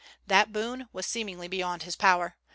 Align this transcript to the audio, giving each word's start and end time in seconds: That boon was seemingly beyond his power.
That 0.25 0.51
boon 0.51 0.89
was 0.91 1.05
seemingly 1.05 1.47
beyond 1.47 1.83
his 1.83 1.95
power. 1.95 2.35